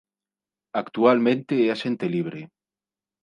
[0.81, 2.41] Actualmente é axente libre.